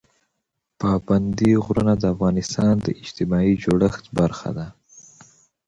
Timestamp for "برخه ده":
4.19-4.67